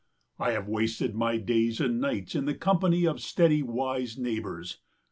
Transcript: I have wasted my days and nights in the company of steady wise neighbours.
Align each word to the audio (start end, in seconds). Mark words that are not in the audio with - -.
I 0.39 0.53
have 0.53 0.67
wasted 0.67 1.13
my 1.13 1.37
days 1.37 1.79
and 1.79 2.01
nights 2.01 2.33
in 2.33 2.45
the 2.45 2.55
company 2.55 3.05
of 3.05 3.21
steady 3.21 3.61
wise 3.61 4.17
neighbours. 4.17 4.79